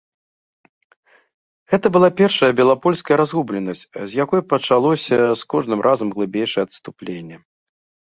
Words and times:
Гэта 1.73 1.87
была 1.97 2.07
першая 2.21 2.47
белапольская 2.59 3.17
разгубленасць, 3.21 3.83
з 4.09 4.21
якой 4.23 4.41
пачалося 4.55 5.17
з 5.43 5.47
кожным 5.55 5.79
разам 5.89 6.07
глыбейшае 6.17 6.63
адступленне. 6.69 7.37